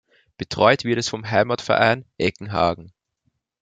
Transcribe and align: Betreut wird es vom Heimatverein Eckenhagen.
Betreut 0.35 0.83
wird 0.83 0.97
es 0.97 1.09
vom 1.09 1.29
Heimatverein 1.29 2.05
Eckenhagen. 2.17 2.91